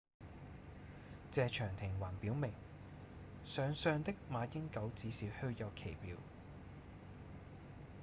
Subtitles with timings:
[1.31, 2.51] 謝長廷還表明
[3.45, 6.17] 上相的馬英九只是虛有其表